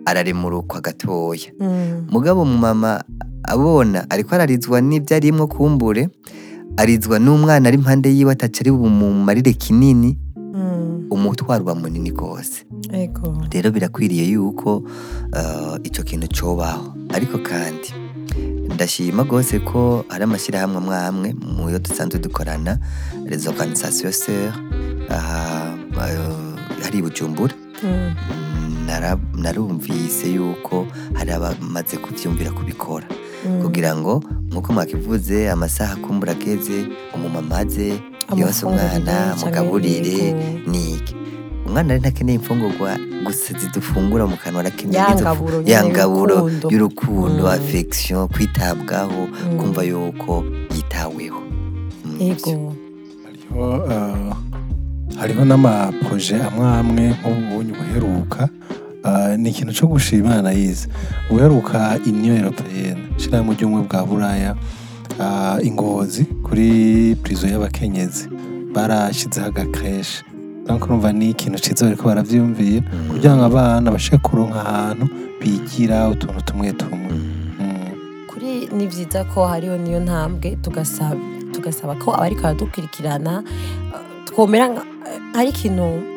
araremurukwa 0.05 0.81
gatoya 0.81 1.51
mm. 1.59 2.07
mugabo 2.11 2.45
mama 2.45 3.03
abona 3.43 4.05
ariko 4.09 4.35
ararizwa 4.35 4.81
n'ibyo 4.81 5.15
arimo 5.17 5.47
kumbure 5.47 6.07
arizwa 6.77 7.17
n'umwana 7.19 7.67
ari 7.69 7.77
impande 7.77 8.09
yiwe 8.13 8.31
atacari 8.33 8.71
bumumarire 8.71 9.53
kinini 9.53 10.17
mm. 10.53 11.07
umutwarwa 11.09 11.75
munini 11.75 12.11
rwose 12.11 12.63
rero 13.49 13.71
birakwiriye 13.71 14.29
yuko 14.29 14.75
uh, 14.77 15.77
icyo 15.83 16.03
kintu 16.03 16.27
cyobaho 16.27 16.93
ariko 17.09 17.37
kandi 17.41 17.93
ndashima 18.75 19.23
rwose 19.23 19.59
ko 19.59 20.05
hari 20.09 20.23
amashyirahamwe 20.23 20.77
amwe 20.79 20.97
amwe 20.97 21.29
mu 21.55 21.69
yo 21.69 21.79
dusanzwe 21.79 22.19
dukorana 22.19 22.77
rezo 23.25 23.49
oruganisasiyo 23.49 24.11
seri 24.11 24.53
uh, 25.09 26.03
hari 26.83 26.97
i 26.99 28.11
narumvise 29.37 30.29
yuko 30.33 30.85
hari 31.13 31.31
abamaze 31.33 31.97
kubyumvira 31.97 32.51
kubikora 32.53 33.07
mm. 33.45 33.61
kugira 33.65 33.95
ngo 33.97 34.21
nk'uko 34.51 34.69
mwakivuze 34.73 35.49
amasaha 35.49 35.93
akumbura 35.97 36.31
ageze 36.33 36.77
umumamaze 37.15 37.93
aze 38.29 38.41
yose 38.41 38.61
umwana 38.65 39.15
mugaburire 39.41 40.17
niki 40.69 41.15
umwana 41.67 41.89
ari 41.93 41.99
ntakeneye 42.01 42.37
imfungurwa 42.37 42.89
gusa 43.25 43.49
zidufungura 43.59 44.23
mu 44.29 44.37
kanwa 44.37 44.59
arakeneye 44.59 45.05
yangaburo 45.71 46.39
y'urukundo 46.69 47.43
mm. 47.45 47.53
affection 47.57 48.27
kwitabwaho 48.29 49.19
mm. 49.27 49.57
kumva 49.59 49.81
yuko 49.89 50.33
yitaweho 50.75 51.41
hariho 55.19 55.41
eh, 55.41 55.47
n’amapoje 55.47 56.35
amwe 56.47 56.65
amwe 56.79 57.03
nk'ubu 57.17 57.55
uheruka 57.83 58.41
Ah, 59.05 59.37
ni 59.37 59.49
ikintu 59.49 59.73
cyo 59.73 59.87
gushima 59.87 60.27
imana 60.31 60.51
yize 60.51 60.87
uheruka 61.29 61.99
iniyo 62.09 62.33
eropeyeni 62.41 63.03
ishyirahamwe 63.17 63.53
ry'ubumwe 63.55 63.83
bwa 63.85 64.01
buraya 64.05 64.55
ah, 65.21 65.57
ingozi 65.61 66.25
kuri 66.43 67.13
purizo 67.21 67.45
y'abakenyezi 67.47 68.25
barashyizeho 68.73 69.47
agakeshi 69.47 70.23
urumva 70.81 71.13
ni 71.13 71.29
ikintu 71.37 71.59
cyiza 71.61 71.85
bari 71.85 71.97
ko 71.97 72.03
barabyumviye 72.09 72.81
mm. 72.81 73.09
kugira 73.11 73.31
ngo 73.37 73.43
abana 73.45 73.87
bashe 73.93 74.17
kuronka 74.17 74.57
ahantu 74.65 75.05
bigira 75.41 76.09
utuntu 76.09 76.41
tumwe 76.41 76.73
tumwe 76.73 77.09
mm. 77.11 77.59
Mm. 77.59 77.93
kuri 78.29 78.69
ni 78.77 78.87
byiza 78.89 79.21
ko 79.29 79.45
hariho 79.45 79.77
niyo 79.77 79.99
ntambwe 80.01 80.57
tugasaba 81.51 81.93
ko 82.01 82.13
abariko 82.17 82.41
baradukurikirana 82.41 83.43
twomera 84.25 84.65
eh, 84.73 84.81
hari 85.37 85.49
ikintu 85.53 86.14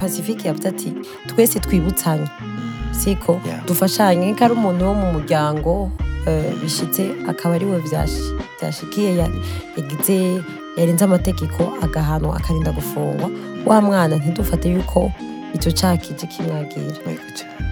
pacifique 0.00 0.48
yavuze 0.48 0.68
ati 0.68 0.92
twese 1.26 1.60
twibutsanye 1.60 2.26
siko 2.92 3.38
dufashanye 3.66 4.34
ko 4.38 4.44
ari 4.44 4.54
umuntu 4.54 4.82
wo 4.88 4.94
mu 5.00 5.06
muryango 5.16 5.90
eh, 6.28 6.54
bishyitse 6.62 7.02
akaba 7.30 7.54
ari 7.56 7.66
we 7.70 7.78
byashikiye 7.86 9.10
yagize 9.76 10.16
yarenze 10.78 11.02
amategeko 11.08 11.62
agahanwa 11.84 12.32
akarinda 12.38 12.70
gufungwa 12.78 13.26
wa 13.68 13.76
mwana 13.86 14.14
ntidufate 14.20 14.66
yuko 14.74 15.00
icyo 15.56 15.70
cyaha 15.78 15.96
kije 16.02 16.26
kimwagira 16.26 16.92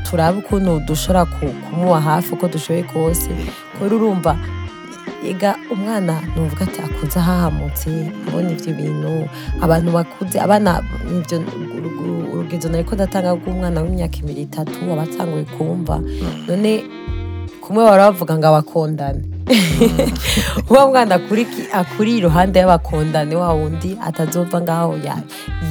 turabe 0.07 0.37
ukuntu 0.42 0.81
dushobora 0.87 1.23
kumuba 1.33 1.99
hafi 2.00 2.28
uko 2.35 2.45
dushoboye 2.52 2.83
kose 2.90 3.28
kubera 3.75 3.97
urumva 3.97 4.33
ega 5.26 5.55
umwana 5.71 6.19
nuvuga 6.37 6.64
ati 6.67 6.81
akuze 6.83 7.19
ahahamutse 7.23 7.91
abona 8.29 8.50
ibyo 8.59 8.73
bintu 8.79 9.12
abantu 9.64 9.88
bakuze 9.99 10.37
abana 10.45 10.73
nivyo 11.07 11.37
urugezo 12.33 12.67
nariko 12.73 12.93
ndatanga 12.97 13.31
rw'umwana 13.38 13.79
w'imyaka 13.87 14.17
ibiri 14.23 14.43
itatu 14.49 14.76
abatanguye 14.93 15.45
kumva 15.55 15.97
mm. 16.02 16.35
none 16.47 16.73
kumwe 17.62 17.81
bara 17.87 18.02
bavuga 18.11 18.35
ngo 18.38 18.47
abakondane 18.50 19.23
mm. 19.23 20.71
uwo 20.71 20.83
mwana 20.91 21.12
akuriye 21.81 22.19
iruhande 22.19 22.57
y'abakondane 22.59 23.35
wa 23.43 23.50
wundi 23.59 23.91
atazumva 24.09 24.59
ngaho 24.64 24.93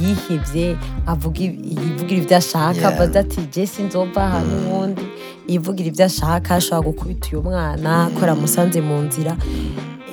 yihebye 0.00 0.66
avuga 1.12 1.38
ibyo 1.40 2.36
ashaka 2.40 2.82
avuze 2.90 3.16
ati 3.24 3.38
jesi 3.54 3.78
nzumva 3.86 4.18
ahantu 4.26 4.54
mm. 4.56 4.66
uwundi 4.68 5.02
yivugira 5.48 5.86
ibyo 5.90 6.04
ashaka 6.06 6.48
ashobora 6.54 6.86
gukubita 6.88 7.24
uyu 7.30 7.42
mwana 7.46 8.10
ko 8.14 8.20
yamusanze 8.26 8.78
mu 8.86 8.96
nzira 9.06 9.32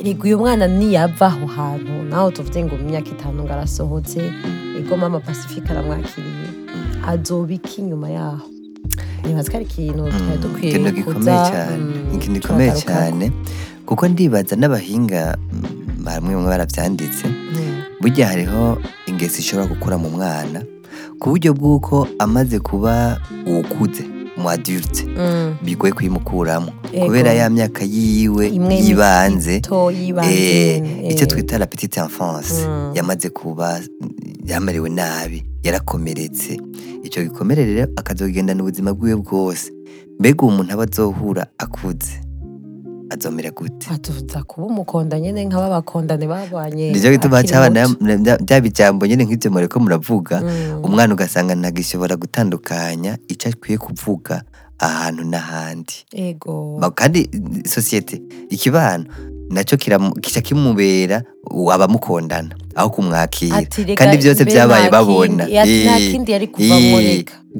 rego 0.06 0.22
uyu 0.26 0.38
mwana 0.42 0.66
niyava 0.68 1.28
aho 1.32 1.46
hantu 1.56 1.94
nawe 2.10 2.32
tuvuze 2.32 2.60
ngo 2.64 2.76
mu 2.82 2.86
myaka 2.90 3.10
itanu 3.16 3.44
ngo 3.44 3.54
arasohotse 3.54 4.20
ego 4.78 4.94
mama 4.98 5.20
pacifique 5.20 5.70
aramwakiriye 5.70 6.48
azoba 7.12 7.52
iki 7.54 7.78
nyuma 7.88 8.08
yaho 8.10 8.48
ntibaze 9.22 9.50
ko 9.54 9.58
ikintu 9.66 10.04
twari 10.10 10.36
hmm, 10.36 10.44
dukwiye 10.44 10.72
ikintu 10.74 10.90
hmm, 11.14 12.32
gikomeye 12.36 12.72
cyane 12.82 13.26
kuko 13.86 14.04
ndibaza 14.10 14.54
n'abahinga 14.58 15.38
hmm, 15.38 16.06
bamwe 16.06 16.32
bamwe 16.34 16.50
barabyanditse 16.52 17.26
burya 18.02 18.26
hariho 18.32 18.62
ingeso 19.10 19.38
ishobora 19.44 19.68
gukura 19.70 19.96
mu 20.02 20.10
mwana 20.10 20.60
ku 21.20 21.26
buryo 21.32 21.52
bw'uko 21.54 22.08
amaze 22.24 22.58
kuba 22.64 23.20
uwukuze 23.50 24.19
mu 24.40 24.48
adulte 24.50 25.04
mm. 25.06 25.56
bigoye 25.64 25.94
kuyimukuramo 25.94 26.72
kubera 27.06 27.34
ya 27.34 27.50
myaka 27.50 27.84
yiwe 27.84 28.46
y'ibanze 28.80 29.62
eh, 30.24 30.84
icyo 31.12 31.26
twita 31.26 31.58
la 31.58 31.66
petite 31.66 32.00
enfance 32.00 32.68
mm. 32.68 32.96
yamaze 32.96 33.30
kuba 33.30 33.80
yamerewe 34.46 34.90
nabi 34.90 35.46
yarakomeretse 35.64 36.60
icyo 37.04 37.24
gikomere 37.24 37.62
akazogenda 37.64 37.94
akazogendana 38.00 38.62
ubuzima 38.64 38.94
bwiwe 38.94 39.16
bwose 39.16 39.72
mbega 40.20 40.42
uwo 40.46 40.52
muntu 40.56 40.74
aba 40.74 40.84
azohura 40.84 41.48
akuze 41.58 42.29
azomera 43.10 43.52
gute 43.52 43.90
atuza 43.94 44.44
kuba 44.44 44.68
umukonda 44.68 45.18
nyine 45.20 45.46
nk'aba 45.46 45.70
bakondane 45.82 46.28
babanye 46.30 46.92
nicyo 46.94 47.12
gituma 47.12 47.42
bya 48.44 48.58
bijambo 48.62 49.06
nyine 49.06 49.26
nk'ibyo 49.26 49.50
mureko 49.52 49.80
muravuga 49.82 50.40
mm. 50.42 50.86
umwana 50.86 51.14
ugasanga 51.14 51.56
ntagishobora 51.58 52.16
gutandukanya 52.16 53.18
icyo 53.28 53.50
akwiye 53.50 53.78
kuvuga 53.78 54.44
ahantu 54.80 55.24
n'ahandi 55.26 55.98
kandi 56.96 57.20
sosiyete 57.66 58.22
ikibano 58.50 59.06
nacyo 59.50 59.78
kica 60.22 60.42
kimubera 60.46 61.26
abamukondana 61.74 62.54
aho 62.78 62.90
kumwakira 62.94 63.58
kandi 63.98 64.16
byose 64.22 64.46
byabaye 64.46 64.90
babona 64.94 65.44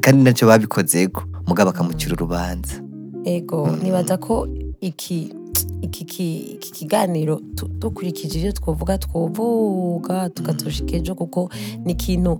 kandi 0.00 0.18
nacyo 0.22 0.44
babikozego 0.46 1.20
mugabo 1.46 1.74
bakamucira 1.74 2.14
urubanza 2.14 2.78
ego 3.26 3.66
mm. 3.66 3.78
nibaza 3.82 4.14
ko 4.16 4.46
iki 4.80 5.34
iki 5.82 6.58
kiganiro 6.76 7.40
dukurikije 7.78 8.34
ibyo 8.38 8.52
twavuga 8.58 8.94
twavuga 9.04 10.16
tugatushyika 10.34 10.92
mm. 10.92 10.98
ejo 11.00 11.12
kuko 11.20 11.40
ni 11.84 11.92
ikintu 11.96 12.32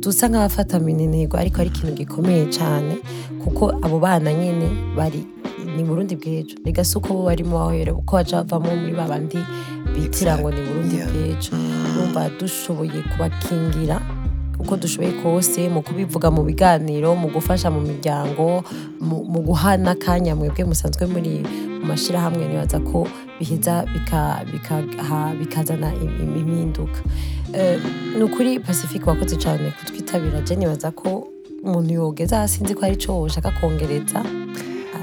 dusa 0.00 0.24
nk'abafata 0.30 0.76
intego 0.90 1.34
ariko 1.40 1.56
ari 1.60 1.70
ikintu 1.72 1.92
gikomeye 2.00 2.42
cyane 2.56 2.94
kuko 3.42 3.62
abo 3.84 3.96
bana 4.04 4.28
nyine 4.38 4.66
bari 4.96 5.20
ni 5.76 5.80
burundi 5.86 6.14
bw'ejo 6.20 6.54
rigasa 6.66 6.92
uko 7.00 7.08
bo 7.16 7.22
barimo 7.28 7.54
bahera 7.58 7.92
uko 7.96 8.12
baca 8.16 8.36
bavamo 8.48 8.72
muri 8.80 8.94
ba 9.00 9.04
bandi 9.10 9.40
bitira 9.92 10.32
ngo 10.38 10.48
ni 10.54 10.60
burundi 10.66 10.96
bw'ejo 11.10 11.52
bumva 11.94 12.20
mm. 12.28 12.32
dushoboye 12.38 12.98
kubakingira 13.10 13.96
uko 14.62 14.76
dushoboye 14.78 15.12
kose 15.22 15.66
mu 15.68 15.82
kubivuga 15.82 16.30
mu 16.30 16.42
biganiro 16.46 17.12
mu 17.18 17.28
gufasha 17.34 17.68
mu 17.74 17.80
miryango 17.82 18.62
mu 19.02 19.38
guhana 19.46 19.82
n'akanya 19.84 20.32
mwebwe 20.38 20.62
musanzwe 20.70 21.04
muri 21.12 21.34
mu 21.82 21.86
mashyirahamwe 21.90 22.42
nibaza 22.48 22.78
ko 22.88 22.98
biheza 23.38 23.74
bikazana 25.42 25.88
impinduka 26.22 26.98
eh, 27.52 27.76
ni 28.16 28.22
ukuri 28.24 28.60
pacifique 28.62 29.06
wakoze 29.10 29.36
cyane 29.36 29.70
kutwitabira 29.78 30.40
je 30.46 30.54
nibaza 30.56 30.90
ko 30.94 31.26
umuntu 31.66 31.90
yogeza 31.98 32.48
sinzi 32.48 32.74
ko 32.74 32.80
ari 32.86 32.96
cyo 32.96 33.20
ushaka 33.22 33.50
kongereza 33.58 34.22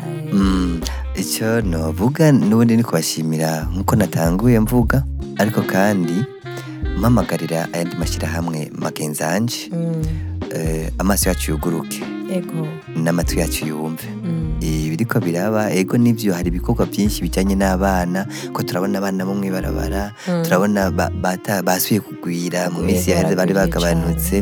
eh. 0.07 0.31
hmm, 0.31 0.81
icyo 1.19 1.61
novuga 1.61 2.31
n'ubundi 2.31 2.77
ni 2.77 2.83
kubashimira 2.83 3.67
nk'uko 3.71 3.93
natanguye 3.95 4.59
mvuga 4.59 5.03
ariko 5.39 5.61
kandi 5.67 6.15
mpamagarira 6.97 7.67
ayandi 7.73 7.95
mashyirahamwe 7.95 8.71
magenzange 8.81 9.69
mm. 9.71 10.03
eh, 10.55 10.91
amaso 10.97 11.29
yacu 11.29 11.51
yuguruke 11.51 12.01
n'amatwi 13.03 13.39
yacu 13.41 13.65
yumve 13.69 14.05
ibiri 14.61 15.05
mm. 15.05 15.07
eh, 15.07 15.07
ko 15.09 15.17
biraba 15.19 15.61
ego 15.73 15.97
nibyo 15.97 16.33
hari 16.33 16.47
ibikorwa 16.49 16.85
byinshi 16.89 17.21
bijyanye 17.21 17.55
n'abana 17.55 18.25
ko 18.53 18.63
turabona 18.63 18.97
abana 18.99 19.21
bo 19.27 19.33
mu 19.37 19.43
ibarabara 19.49 20.13
mm. 20.27 20.43
turabona 20.45 20.81
basuye 21.67 21.99
kugwira 22.01 22.69
mu 22.73 22.79
minsi 22.85 23.13
bari 23.37 23.53
bagabanutse 23.57 24.35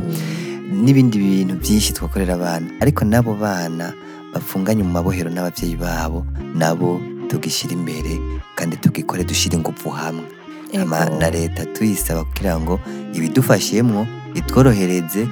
n'ibindi 0.84 1.16
bintu 1.20 1.54
byinshi 1.62 1.94
twakorera 1.96 2.34
abana 2.36 2.68
ariko 2.82 3.02
n'abo 3.08 3.32
bana 3.38 3.94
bafunganye 4.34 4.82
mu 4.84 4.92
mabohero 4.98 5.30
n'ababyeyi 5.32 5.76
babo 5.80 6.20
nabo 6.60 7.00
tugishyira 7.30 7.72
imbere 7.78 8.12
kandi 8.58 8.76
tugikore 8.84 9.22
dushyira 9.24 9.56
ingufu 9.58 9.88
hamwe 9.98 10.28
na 10.74 11.30
leta 11.30 11.66
tuyisaba 11.66 12.24
kugira 12.28 12.60
ngo 12.60 12.76
ibidufashemo 13.16 14.08
itworohereze 14.40 15.24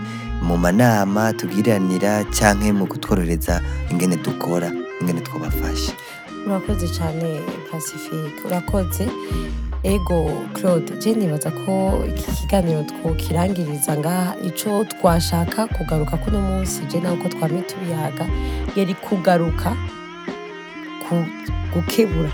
mu 0.48 0.56
manama 0.58 1.34
tubwiranira 1.38 2.12
cyangwa 2.36 2.72
mu 2.78 2.86
kutworohereza 2.88 3.60
ingene 3.92 4.16
dukora 4.24 4.70
ingene 5.02 5.22
twabafasha 5.28 5.92
urakoze 6.48 6.88
cyane 6.96 7.28
pacifique 7.72 8.40
urakoze 8.48 9.04
ego 9.84 10.20
claude 10.56 10.92
jya 11.02 11.14
nibaza 11.20 11.50
ko 11.66 11.74
iki 12.10 12.30
kiganiro 12.38 12.82
twokirangiriza 12.90 13.92
ngaha 14.00 14.32
icyo 14.48 14.72
twashaka 14.94 15.60
kugaruka 15.76 16.16
kuno 16.24 16.40
munsi 16.48 16.80
jya 16.90 17.00
nawe 17.04 17.18
ko 17.22 17.28
twamye 17.34 17.62
tubihaga 17.70 18.26
yari 18.78 18.94
kugaruka 19.06 19.70
gukebura 21.74 22.34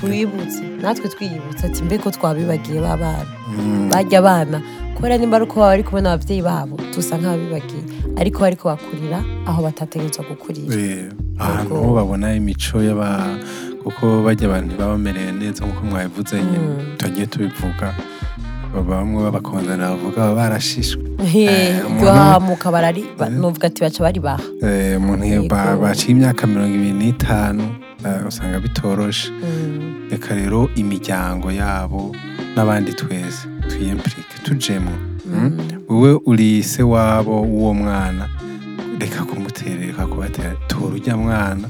tubibutse 0.00 0.62
natwe 0.82 1.08
twiyibutse 1.08 1.66
ati 1.66 1.82
mbego 1.84 2.10
twabibagiye 2.10 2.80
b'abana 2.80 3.26
mm. 3.48 3.88
bajya 3.90 4.18
abana 4.18 4.60
kubera 4.94 5.16
nimba 5.18 5.36
ari 5.36 5.44
uko 5.48 5.54
baba 5.56 5.70
bari 5.72 5.82
kumwe 5.84 6.00
n'ababyeyi 6.04 6.42
babo 6.44 6.76
dusa 6.94 7.16
nk'ababibagiye 7.18 7.82
ariko 8.20 8.38
ariko 8.44 8.64
bakurira 8.68 9.18
aho 9.48 9.58
batategerezwa 9.66 10.22
gukurira 10.28 10.72
eh, 10.82 11.04
ahantu 11.40 11.96
babona 11.98 12.34
imico 12.36 12.76
y'aba 12.86 13.08
kuko 13.82 14.04
bajya 14.26 14.46
abantu 14.48 14.66
ntibabamereye 14.72 15.30
neza 15.40 15.60
nk'uko 15.64 15.80
mwabivuze 15.88 16.34
nyine 16.44 16.68
mm. 16.68 16.96
tugiye 17.00 17.26
tubivuga 17.26 17.88
bamwe 18.88 19.18
babakundana 19.24 19.84
bavuga 19.90 20.18
baba 20.28 20.34
barashishwe 20.40 21.02
duhahamuka 22.00 22.68
eh, 22.68 22.72
barari 22.74 23.02
mm. 23.20 23.40
nuvuga 23.40 23.66
ati 23.68 23.80
baca 23.84 24.00
baribaha 24.06 24.42
eh, 24.64 24.96
umuntu 25.00 25.24
baciye 25.82 26.10
imyaka 26.12 26.44
mirongo 26.46 26.74
ibiri 26.76 26.92
n'itanu 27.00 27.64
usanga 28.28 28.60
bitoroshe 28.60 29.30
mm. 29.30 30.08
reka 30.10 30.34
rero 30.34 30.68
imiryango 30.76 31.52
yabo 31.52 32.16
n'abandi 32.56 32.92
twese 32.92 33.48
twiyempurike 33.68 34.34
tujemo 34.44 34.90
mm. 35.26 35.40
Mm. 35.42 35.80
wowe 35.88 36.20
uri 36.26 36.62
se 36.62 36.82
wabo 36.82 37.42
w'uwo 37.42 37.74
mwana 37.74 38.28
reka 39.00 39.24
kumuterera 39.24 39.80
reka 39.86 40.06
kubatera 40.06 40.54
tora 40.66 40.94
ujya 40.94 41.16
mwana 41.16 41.68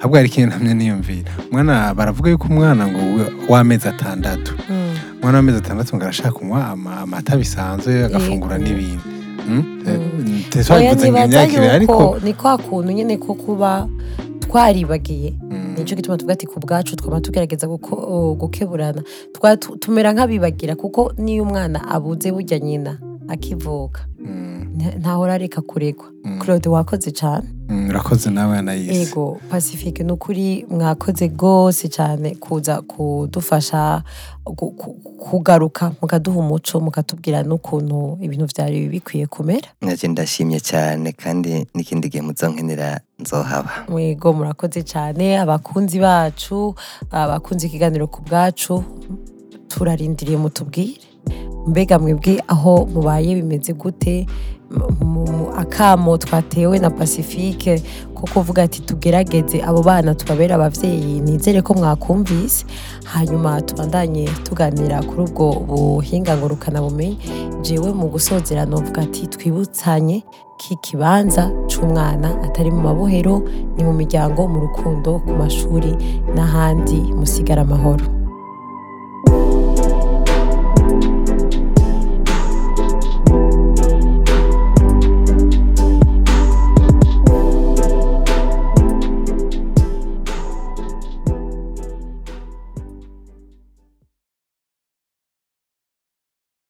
ahubwo 0.00 0.16
hari 0.16 0.28
ikintu 0.28 0.56
ntamye 0.56 0.74
niyumvira 0.74 1.32
mwana 1.52 1.94
baravuga 1.94 2.30
yuko 2.30 2.46
umwana 2.48 2.86
ngo 2.88 3.00
w'amezi 3.48 3.88
atandatu 3.88 4.54
umwana 5.18 5.36
w'amezi 5.38 5.58
atandatu 5.58 5.96
ngo 5.96 6.02
arashaka 6.04 6.38
umuha 6.38 6.66
amata 7.04 7.36
bisanzwe 7.36 8.04
agafungura 8.04 8.56
eh, 8.58 8.62
eh. 8.62 8.66
n'ibindi 8.68 9.02
eh, 9.86 10.70
ntibaza 11.08 11.76
yuko 11.80 12.18
ni 12.24 12.34
kwa 12.34 12.58
kuntu 12.58 12.92
nyine 12.92 13.16
ko 13.16 13.34
kuba 13.34 13.88
twaribagiye 14.40 15.32
nicyo 15.86 15.96
gituma 16.02 16.16
tuvuga 16.18 16.32
ati 16.34 16.46
ku 16.50 16.58
bwacu 16.60 16.96
twaba 16.98 17.20
tugerageza 17.24 17.66
oh, 17.68 18.34
gukeburana 18.42 19.00
tumera 19.82 20.08
nk'abibagira 20.14 20.74
kuko 20.82 21.00
niyo 21.22 21.42
umwana 21.46 21.78
abunze 21.94 22.28
bujya 22.34 22.58
nyina 22.66 22.92
akivuka 23.34 24.00
hmm. 24.22 24.55
ntaho 24.76 25.22
urareka 25.22 25.60
kuregwa 25.62 26.04
mm. 26.24 26.38
claude 26.40 26.68
wakoze 26.68 27.10
cyane 27.12 27.44
mm, 27.68 27.88
urakoze 27.88 28.30
nawe 28.30 28.58
anayise 28.58 28.94
yego 28.94 29.40
pacifique 29.50 30.04
ni 30.04 30.12
ukuri 30.12 30.66
mwakoze 30.70 31.26
rwose 31.26 31.88
cyane 31.88 32.34
kuza 32.34 32.82
kudufasha 32.82 34.02
kugaruka 35.30 35.92
mukaduha 36.02 36.38
umuco 36.38 36.80
mukatubwira 36.80 37.42
n'ukuntu 37.48 38.18
ibintu 38.22 38.46
byari 38.52 38.88
bikwiye 38.88 39.26
kumera 39.26 39.68
nacyo 39.80 40.08
ndashimye 40.12 40.60
cyane 40.60 41.12
kandi 41.12 41.66
n'ikindi 41.74 42.08
gihe 42.12 42.22
muzonkenera 42.22 43.00
nzohaba 43.22 43.70
mwego 43.88 44.32
murakoze 44.36 44.82
cyane 44.92 45.38
abakunzi 45.40 45.96
bacu 46.04 46.74
abakunze 47.10 47.64
ikiganiro 47.66 48.04
ku 48.12 48.20
bwacu 48.26 48.84
turarindiriye 49.70 50.36
mutubwire 50.44 51.15
mbega 51.66 51.98
mwebwe 51.98 52.42
aho 52.48 52.88
mubaye 52.94 53.34
bimeze 53.34 53.72
gute 53.72 54.26
akamo 55.56 56.18
twatewe 56.18 56.78
na 56.78 56.90
pacifique 56.90 57.82
ko 58.14 58.26
kuvuga 58.34 58.62
ati 58.62 58.82
tugerageze 58.82 59.62
abo 59.62 59.82
bana 59.82 60.14
tubabera 60.14 60.54
ababyeyi 60.54 61.20
nizere 61.20 61.62
ko 61.62 61.74
mwakumvise 61.74 62.66
hanyuma 63.04 63.62
tubandanye 63.62 64.28
tuganira 64.44 65.02
kuri 65.02 65.20
ubwo 65.22 65.44
buhinga 65.66 66.36
ngurukana 66.36 66.82
bumenyi 66.82 67.18
jewe 67.62 67.90
mu 67.94 68.06
gusozera 68.08 68.66
novuga 68.66 69.02
ati 69.06 69.26
twibutsanye 69.30 70.24
k'ikibanza 70.58 71.46
cy’umwana 71.70 72.28
atari 72.46 72.70
mu 72.74 72.80
mabohero 72.86 73.42
ni 73.76 73.82
mu 73.86 73.92
miryango 73.94 74.48
mu 74.50 74.58
rukundo 74.66 75.10
ku 75.24 75.30
mashuri 75.38 75.90
n'ahandi 76.34 76.98
musigara 77.18 77.62
amahoro 77.62 78.15